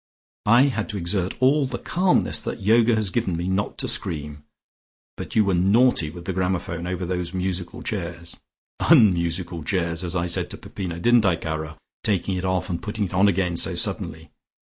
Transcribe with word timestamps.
I 0.47 0.63
had 0.63 0.89
to 0.89 0.97
exert 0.97 1.35
all 1.39 1.67
the 1.67 1.77
calmness 1.77 2.41
that 2.41 2.59
Yoga 2.63 2.95
has 2.95 3.11
given 3.11 3.37
me 3.37 3.47
not 3.47 3.77
to 3.77 3.87
scream. 3.87 4.43
But 5.15 5.35
you 5.35 5.45
were 5.45 5.53
naughty 5.53 6.09
with 6.09 6.25
the 6.25 6.33
gramophone 6.33 6.87
over 6.87 7.05
those 7.05 7.35
musical 7.35 7.83
chairs 7.83 8.35
unmusical 8.79 9.63
chairs, 9.63 10.03
as 10.03 10.15
I 10.15 10.25
said 10.25 10.49
to 10.49 10.57
Peppino, 10.57 10.97
didn't 10.97 11.23
I, 11.25 11.35
caro? 11.35 11.77
taking 12.03 12.35
it 12.35 12.45
off 12.45 12.67
and 12.67 12.81
putting 12.81 13.05
it 13.05 13.13
on 13.13 13.27
again 13.27 13.57
so 13.57 13.75
suddenly. 13.75 14.31